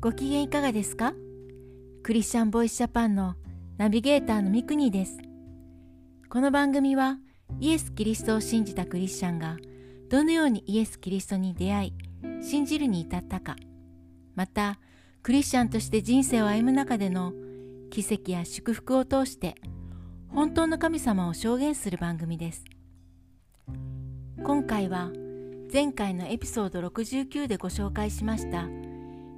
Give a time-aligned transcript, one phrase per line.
[0.00, 1.14] ご機嫌いかがですか？
[2.02, 3.34] クリスチャンボイスジャパンの
[3.78, 5.18] ナビゲーターのミクニです。
[6.28, 7.18] この番組は
[7.60, 9.56] イエス・キリストを信じたクリスチャンが
[10.10, 13.56] どのようにイエス・キリストに出会い信じるに至ったか
[14.34, 14.78] また
[15.22, 17.32] クリスチャンとして人生を歩む中での
[17.90, 19.54] 奇跡や祝福を通して
[20.28, 22.64] 本当の神様を証言する番組です
[24.44, 25.10] 今回は
[25.72, 28.68] 前回のエピソード69でご紹介しました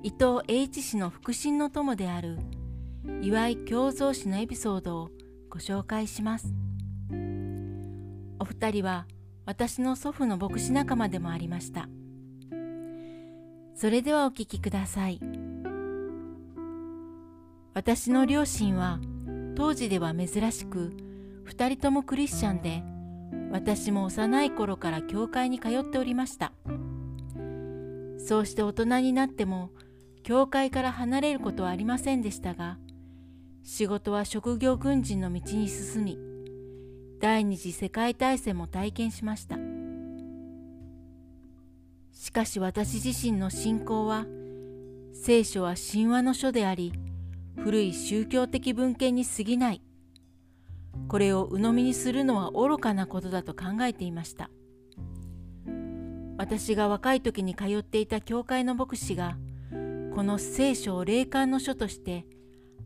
[0.04, 2.38] 伊藤栄一氏の腹心の友である
[3.20, 5.10] 岩井京三氏のエピソードを
[5.50, 6.54] ご紹介します。
[8.38, 9.06] お二人は
[9.44, 11.88] 私の祖父の牧師仲間でもありました。
[13.74, 15.20] それではお聞きください。
[17.74, 19.00] 私の両親は
[19.56, 20.92] 当時では珍しく
[21.46, 22.84] 2人ともクリスチャンで
[23.50, 26.52] 私も幼い頃から教会に通っておりました。
[28.18, 29.70] そうして大人になっても
[30.28, 32.76] 教会から離れることはありませんでしたが
[33.62, 36.18] 仕事は職業軍人の道に進み
[37.18, 39.56] 第二次世界大戦も体験しました。
[42.12, 44.26] しかし私自身の信仰は
[45.14, 46.92] 聖書は神話の書であり
[47.56, 49.82] 古い宗教的文献に過ぎない。
[51.08, 54.50] これを鵜呑みにするのは愚かなことだと考えていました。
[56.36, 59.38] 私が若い時に通っていた教会の牧師が
[60.14, 62.26] この聖書を霊感の書として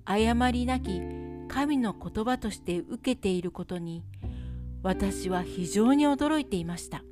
[0.05, 1.01] 誤りなき
[1.49, 4.05] 神の言葉として受けていることに
[4.83, 7.05] 私は非常に驚いていました。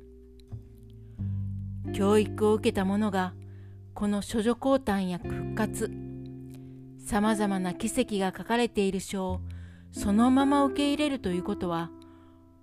[1.93, 3.33] 教育を受けた者が
[3.93, 5.91] この処女降誕や復活
[7.05, 9.41] さまざまな奇跡が書かれている書を
[9.91, 11.89] そのまま受け入れるということは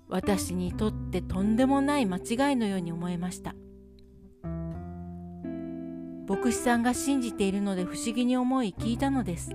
[0.09, 3.55] 私にとってとんでもない間違いのように思えました。
[6.29, 9.49] 牧師さんが信じているので不思議に思い聞いたのです。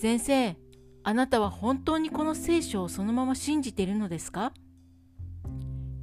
[0.00, 0.56] 先生
[1.02, 4.54] あなたは本当にこの聖書をそのまま信じているのですか？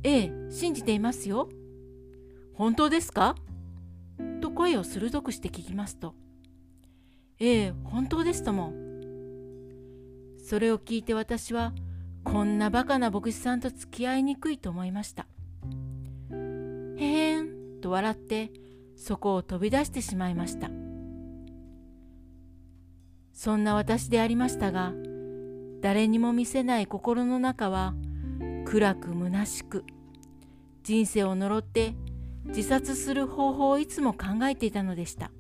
[0.04, 1.50] ええ信じていますよ。
[2.54, 3.36] 本当ですか？
[4.40, 6.14] と声を鋭くして聞きますと。
[7.40, 8.72] ええ本当ですとも。
[10.38, 11.74] それを聞いて私は
[12.24, 15.26] こんなバカな牧師さんと付き合いにくいと思いました。
[16.32, 18.52] へへんと笑って
[18.96, 20.70] そこを飛び出してしまいました。
[23.34, 24.94] そんな私でありましたが
[25.82, 27.94] 誰にも見せない心の中は
[28.66, 29.84] 暗く虚しく
[30.84, 31.96] 人生を呪って
[32.46, 35.32] 自殺する方法をいつも考えていたのでした。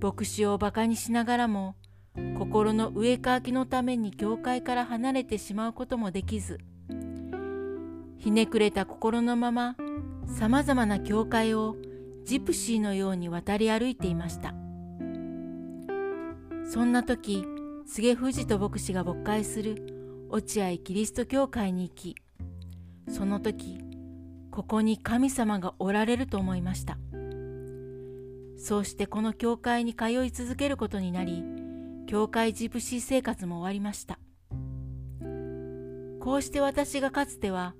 [0.00, 1.76] 牧師をバカにしながらも
[2.36, 6.58] 心の植え替きのために教会から離れてしまうこともできず
[8.18, 9.76] ひねくれた心のまま
[10.32, 11.76] さまざまな教会を
[12.24, 14.54] ジプシーのように渡り歩いていました。
[16.64, 17.44] そんな時
[17.86, 22.16] 菅藤と牧師が牧会する落合キリスト教会に行き
[23.08, 23.78] その時
[24.50, 26.96] ここに神様がおられると思いました。
[28.56, 31.44] そうしてこの教会に通い続けることになり
[32.06, 34.18] 教会ジプシー生活も終わりました。
[36.20, 37.74] こうして私がかつては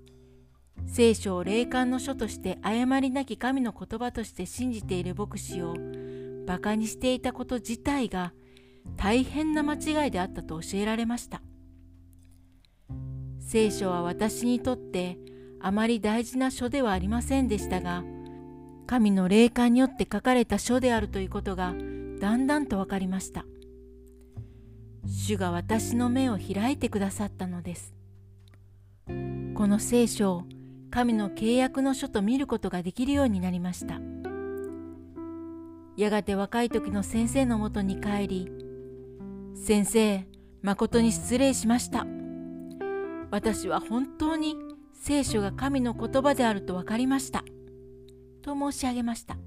[0.86, 5.74] 聖書を霊感の書として誤りなき神の言葉として信じている牧師を
[6.44, 8.32] 馬鹿にしていたこと自体が
[8.96, 11.40] 大変な間違いであったと教えられました
[13.40, 15.18] 聖書は私にとって
[15.60, 18.04] あまり大事な書ではありませんでしたが
[18.86, 21.74] 神の霊感によって書かれた書であるということが
[22.20, 23.44] だんだんと分かりました
[25.06, 27.92] 主が私の目を開いてくださったのです。
[29.54, 30.44] この聖書を
[30.92, 33.98] 神の契約の書と見ることができるようになりました。
[35.96, 38.52] やがて若い時の先生のもとに帰り、
[39.54, 40.28] 先生、
[40.60, 42.06] 誠に失礼しました。
[43.30, 44.54] 私は本当に
[44.92, 47.42] 聖書が神の言葉であると分かりました。
[48.42, 49.38] と申し上げました。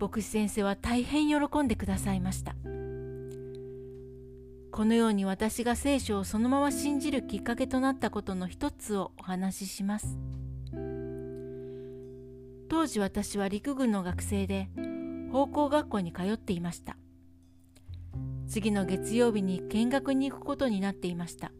[0.00, 2.56] 牧師先生は大変喜んでくださいました。
[4.72, 10.18] このように私が聖書をそのまま信じるきっかけとなったことの一つをお話しします。
[12.70, 14.70] 当時私は陸軍の学生で
[15.30, 16.96] 奉公学校に通っていました。
[18.48, 21.52] 次の月曜日に見学に行くことになっていました。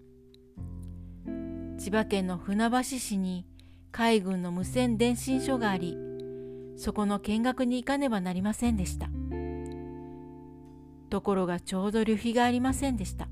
[1.78, 3.46] 千葉県の船橋市に
[3.90, 5.98] 海軍の無線電信所があり、
[6.78, 9.10] そこの見学に行かねばなりませんでした。
[11.12, 13.28] ところがちょうど旅費がありませんでした。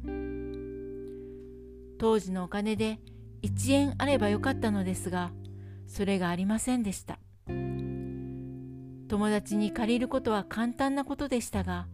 [1.99, 3.01] 当時のお金で
[3.41, 5.31] 1円あればよかったのですが
[5.87, 7.19] それがありませんでした。
[9.09, 11.87] 友達に借りることは簡単なことでしたが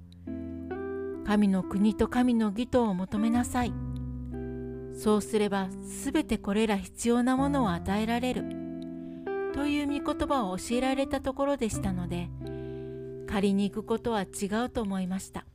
[1.25, 3.73] 神の国と神の義とを求めなさい。
[4.93, 8.43] そうすればすべてこれら必要なものを与えられる。
[9.55, 12.29] という御言葉を教えられたところでしたので
[13.29, 15.47] 借りに行くことは違うと思いました。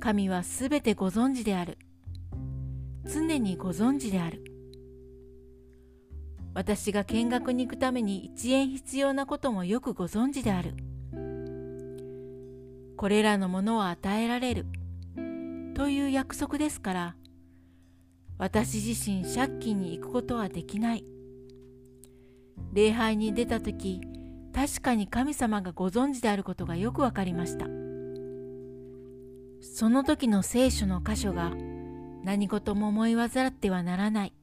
[0.00, 1.78] 神はすべてご存知である。
[3.04, 4.42] 常にご存知である。
[6.54, 10.74] 私が見学に行くために1円必要なこともよくご存知である。
[12.96, 14.66] これらのものを与えられる。
[15.74, 17.16] という約束ですから
[18.36, 21.04] 私自身借金に行くことはできない。
[22.72, 24.00] 礼拝に出た時
[24.54, 27.79] 確かに神様がご存知であることがよくわかりました。
[29.80, 31.52] その時の聖書の箇所が
[32.22, 34.34] 何事も思い煩ってはならない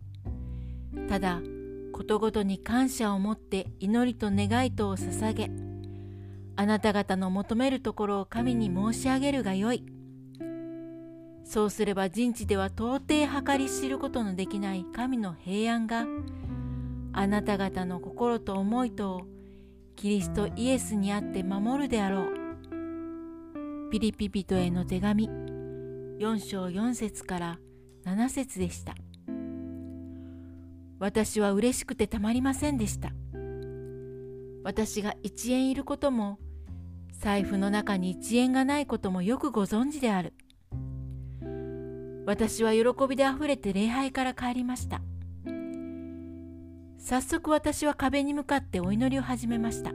[1.07, 1.41] ただ
[1.93, 5.51] ことごとに感謝を持って祈りと願いとを捧げ
[6.55, 9.85] あなた方の求めるところを神に申し上げるがよい
[11.43, 16.07] そうすれば人知では到底計り知ることのできない神の平安が
[17.13, 19.21] あなた方の心と思いとを
[19.95, 22.46] キリストイエスにあって守るであろう。
[23.89, 25.29] ピリピ人への手紙
[26.19, 27.59] 4章4節から
[28.05, 28.95] 7節でした。
[30.99, 33.13] 私は嬉しくてたまりませんでした。
[34.65, 36.37] 私が1円いることも
[37.13, 40.33] 財布の中に1円がないこともよくご存知である。
[42.25, 45.01] 私は喜びであふれて礼拝から帰りました。
[46.99, 49.93] 早速私は壁に向かってお祈りを始めました。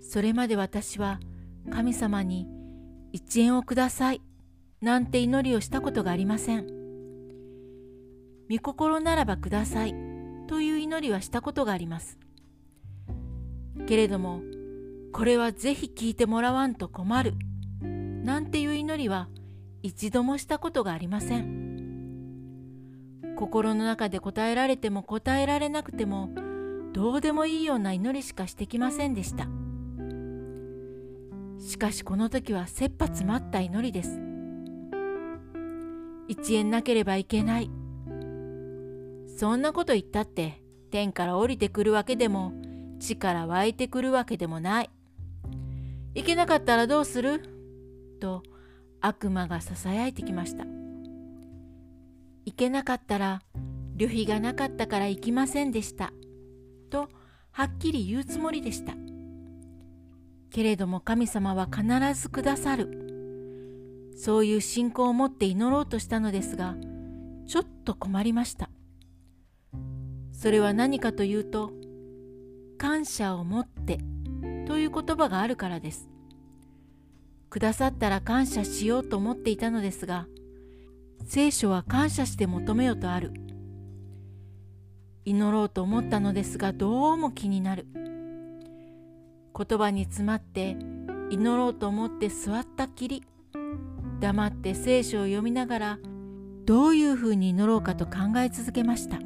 [0.00, 1.18] それまで私は
[1.70, 2.46] 神様に
[3.14, 4.22] 1円をください
[4.80, 6.66] なんて祈りをしたことがありません。
[8.50, 9.94] 御心ならばください
[10.46, 12.18] という祈りはしたことがあります。
[13.86, 14.40] けれども
[15.12, 17.34] これはぜひ聞いてもらわんと困る
[17.80, 19.28] なんていう祈りは
[19.82, 21.58] 一度もしたことがありません。
[23.38, 26.30] 心の中で答えられても答えられなくても
[26.92, 29.46] どうでもいいような祈りしかしてきませんでした
[31.58, 34.20] しかしこの時は切羽詰まった祈りです。
[36.28, 37.70] 一円なければいけない。
[39.38, 42.52] そんなこと言ったって天から降りてくるわけでも
[42.98, 44.90] 地から湧いてくるわけでもない。
[46.14, 47.42] いけなかったらどうする？
[48.20, 48.42] と
[49.00, 50.64] 悪魔がささやいてきました。
[52.44, 53.42] 行けなかったら
[53.94, 56.12] 旅費がなかったから行きませんでした。
[56.90, 57.08] と
[57.52, 58.94] はっきり言うつもりでした。
[60.58, 66.74] けれども神様は必ずくださるそういう信仰を持って祈ろうとしたのですが
[67.46, 68.68] ちょっと困りました
[70.32, 71.70] それは何かというと
[72.76, 74.00] 感謝を持って
[74.66, 76.08] という言葉があるからです
[77.50, 80.26] くださったら感謝しようと思っていたのですが
[81.24, 83.32] 聖書は感謝して求めよとある。
[85.24, 88.07] 祈ろうと思ったのですがどうも気になる。
[89.58, 90.76] 言葉に詰まって
[91.30, 93.24] 祈ろうと思って座ったきり
[94.20, 95.98] 黙って聖書を読みながら
[96.64, 99.18] どういうふうに祈ろうかと考え続けました。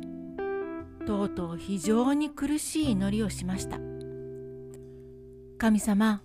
[1.06, 3.78] とうとう非常に苦しい祈りをしました。
[5.58, 6.22] 神様、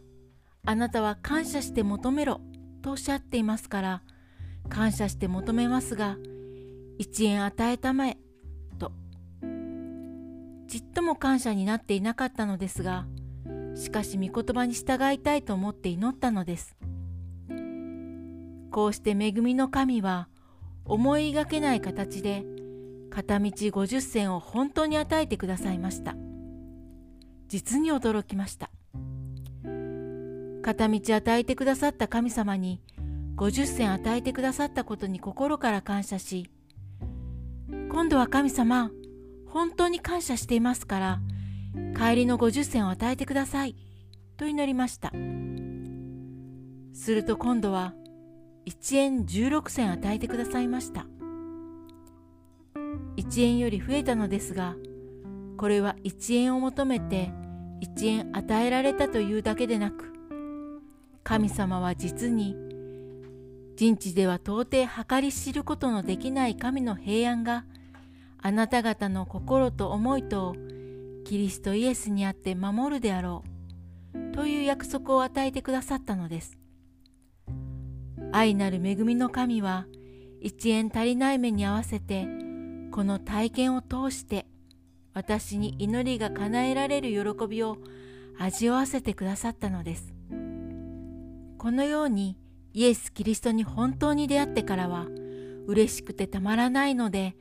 [0.65, 2.41] あなたは感謝して求めろ
[2.81, 4.01] とおっしゃっていますから
[4.69, 6.17] 感謝して求めますが
[6.99, 8.17] 1円与えたまえ
[8.77, 8.91] と
[10.67, 13.05] ちっとも感謝になっていなかったのですが
[13.77, 16.75] しかし御言葉に従いたいと思って祈ったのです。
[18.71, 20.27] こうして恵みの神は
[20.85, 22.43] 思いがけない形で
[23.09, 26.15] 片道50銭を本当に与えてくださいました。
[27.47, 28.69] 実に驚きました。
[30.63, 32.81] 片道与えてくださった神様に
[33.37, 36.49] 50銭与えてくださったことに心から感謝し
[37.89, 38.91] 今度は神様
[39.45, 41.19] 本当に感謝していますから
[41.95, 43.75] 帰りの50銭を与えてください。
[44.37, 45.11] と祈りました。
[46.93, 47.93] すると今度は
[48.65, 51.05] 1円16銭与えてくださいました。
[53.17, 54.75] 1円より増えたのですが
[55.57, 57.31] これは1円を求めて
[57.81, 60.13] 1円与えられたというだけでなく
[61.23, 62.55] 神様は実に
[63.75, 67.65] 人知では到底計り知ることのできない神の平安が
[68.41, 70.55] あなた方の心と思いと
[71.27, 73.43] キリストイエスにあって守るであろ
[74.13, 76.57] うという約束を与えてくださったのです。
[78.31, 79.87] 愛なる恵みの神は
[80.41, 82.27] 一円足りない目に合わせて
[82.91, 84.45] この体験を通して
[85.13, 87.77] 私に祈りが叶えられる喜びを
[88.39, 90.13] 味わわせてくださったのです
[91.57, 92.37] このように
[92.73, 95.07] イエス・キリストに本当に出会ってからは
[95.65, 97.35] 嬉しくてたまらないので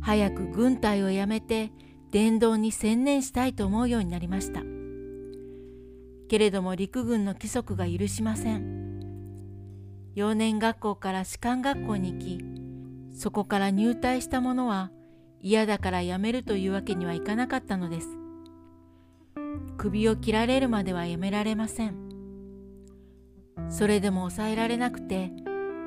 [0.00, 1.70] 早く軍隊を辞めて
[2.10, 4.62] 伝道に専念したいと思うようになりました。
[6.28, 8.76] けれども陸軍の規則が許しません。
[10.14, 12.44] 幼年学校から士官学校に行き
[13.12, 14.90] そこから入隊した者は
[15.40, 18.08] 嫌だから辞めるというわけにはいかなかったのです。
[19.76, 21.94] 首を切られるまではやめられません。
[23.68, 25.30] それでも抑えられなくて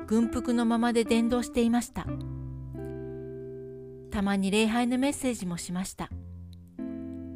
[0.06, 2.06] 軍服のままで伝道していました。
[4.10, 6.10] たまに礼拝のメッセージもしました。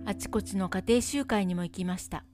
[0.06, 2.24] あちこちの家庭集会にも行きました。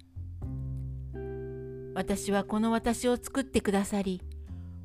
[1.95, 4.23] 私はこの私を作ってくださり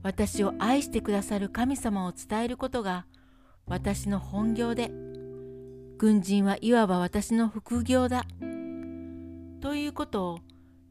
[0.04, 3.06] 私を愛してくださる神様を伝えることが
[3.68, 4.92] 私の本業で
[5.98, 8.26] 軍人はいわば私の副業だ
[9.62, 10.40] ということを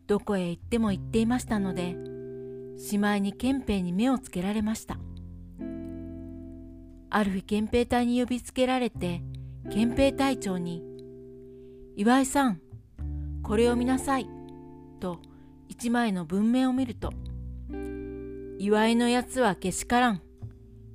[0.07, 1.97] どこへ行っても言っていましたので
[2.79, 4.99] しまいに憲兵に目をつけられました。
[7.17, 9.23] ある日憲兵隊に呼びつけられて
[9.71, 10.83] 憲兵隊長に
[11.95, 12.61] 「岩井さん
[13.45, 14.29] これを見なさい」
[14.99, 15.21] と
[15.69, 17.13] 一枚の文面を見ると
[18.59, 20.23] 「岩井のやつはけしからん」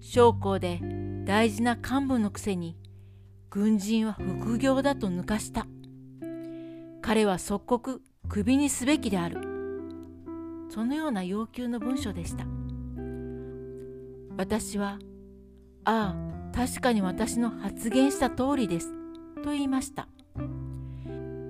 [0.02, 0.82] 将校で
[1.24, 2.76] 大事な幹部のくせに
[3.50, 5.68] 軍人は副業だと抜かした。
[7.02, 9.40] 彼は即刻クビにすべきである。
[10.70, 12.46] そのような要求の文書でした。
[14.38, 15.00] 私は
[15.91, 18.93] 「ああ確かに私の発言した通りです」
[19.43, 20.08] と言いました。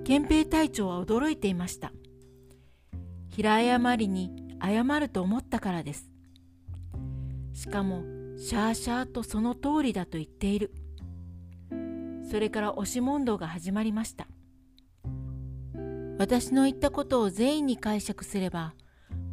[0.04, 1.92] 憲兵隊長は驚いていました。
[3.28, 6.10] 平誤りに謝ると思ったからです。
[7.52, 8.02] しかも
[8.38, 10.72] シャーシャーとその通りだと言っている。
[12.30, 14.26] それから押し問答が始まりました。
[16.18, 18.72] 私の言ったことを全員に解釈すれば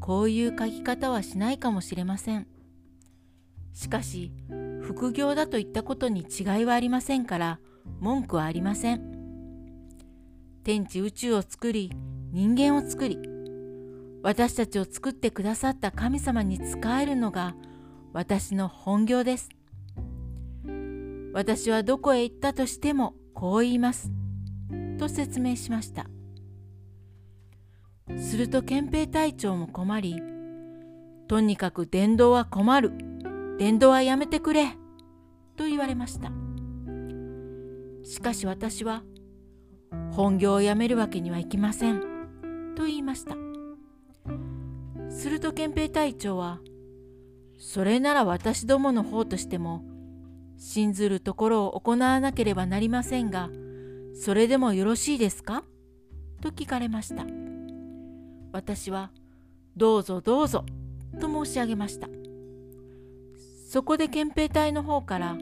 [0.02, 2.48] こういう書き方はしないかもしれません。
[3.74, 4.34] しかし
[4.88, 7.60] 副業だと言ったことに違いはありませんから
[8.00, 9.18] 文句はありません。
[10.64, 11.92] 天地宇宙を作り
[12.32, 13.20] 人間を作り
[14.24, 17.56] 私たちを作ってくださった神様に仕えるのが
[18.14, 19.50] 私の本業です。
[21.34, 24.10] 私はどこへ行ったとしてもこう言います。
[24.98, 26.08] と説明しました。
[28.18, 30.22] すると憲兵隊長も困り、
[31.28, 33.07] とにかく伝道は困る。
[33.58, 34.78] 伝道はやめてくれ。
[35.56, 36.32] と言われました。
[38.04, 39.04] しかし私は、
[40.12, 42.02] 本業をやめるわけにはいきません。
[42.76, 43.36] と言いました。
[45.10, 46.60] すると憲兵隊長は、
[47.58, 49.84] それなら私どもの方としても、
[50.58, 53.50] 信ずるところを行わなければなりませんが、
[54.14, 55.64] それでもよろしいですか？
[56.42, 57.26] と聞かれました。
[58.52, 59.12] 私は
[59.76, 60.64] 「どうぞどうぞ」
[61.20, 62.08] と申し上げました
[63.68, 65.38] そこで憲兵隊の方から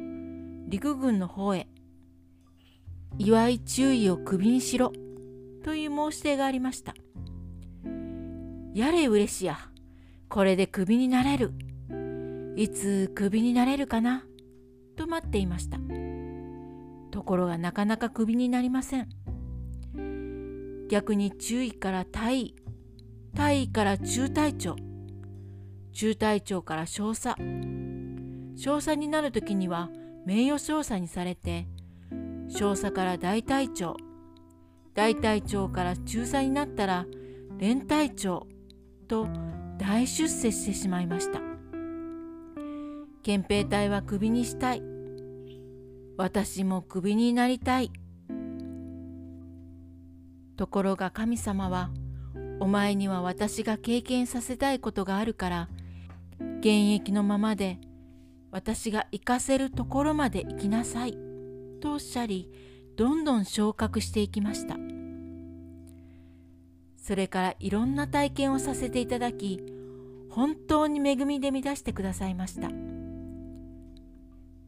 [0.68, 1.68] 陸軍の方へ
[3.20, 4.92] 「祝い注意を首にしろ」
[5.64, 6.96] という申し出がありました。
[8.74, 9.60] やれ嬉しや
[10.28, 11.52] これでクビになれる。
[12.56, 14.26] いつクビになれるかな
[14.96, 15.78] と待っていました。
[17.12, 19.08] ところがなかなかクビになりません。
[20.90, 22.56] 逆に注意から大尉
[23.36, 24.76] 大尉から中隊長
[25.94, 27.38] 中隊長から少佐
[28.56, 29.90] 少佐になる時には
[30.26, 31.68] 名誉少佐にされて
[32.48, 33.98] 少佐から大隊長
[34.94, 37.06] 大隊長から中佐になったら
[37.58, 38.48] 連隊長
[39.08, 39.28] と
[39.78, 41.42] 大出世してしまいました。
[43.24, 44.84] 憲兵隊はクビにしたい。
[46.18, 47.92] 私もクビになりたい。
[50.56, 51.90] ところが神様は
[52.60, 55.70] 「お前には私が経験させたいことがあるから
[56.60, 57.80] 現役のままで
[58.56, 61.18] 私が行かせるところまで行きなさい。
[61.82, 62.50] とおっしゃり
[62.96, 64.78] どんどん昇格していきました。
[66.96, 69.62] それからいろんな体験をさせていただき
[70.30, 72.70] 本当に恵みで満たしてくださいました。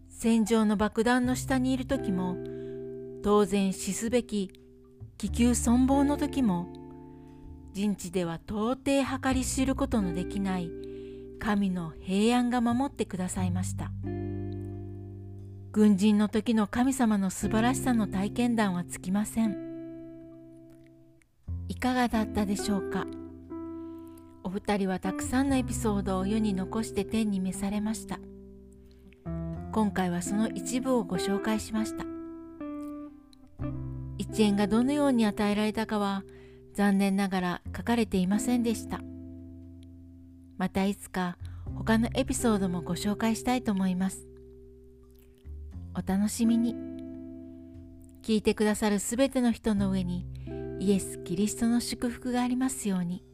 [0.09, 2.35] 戦場の爆弾の下にいる時も
[3.23, 4.51] 当然死すべき
[5.17, 6.67] 気球存亡の時も
[7.71, 8.81] 人知では到底
[9.21, 10.86] 計り知ることのできない
[11.39, 13.91] 神の平安が守ってくださいました。
[15.71, 19.55] 軍人の時の神様の素晴らしさの体験談はつきません。
[21.67, 23.05] いかがだったでしょうか？
[24.43, 28.19] お二人はたくさんのエピソードを世に残して天に召されました。
[29.71, 32.05] 今回はその一部をご紹介しました。
[34.17, 36.23] 1円がどのように与えられたかは
[36.73, 39.01] 残念ながら書かれていませんでした。
[40.57, 41.37] またいつか
[41.75, 44.27] 他のエピソードもご紹介したいと思います
[45.93, 46.75] お楽しみに
[48.23, 50.25] 聞いてくださるすべての人の上に
[50.79, 53.26] イエス・キリストの祝福がありますように。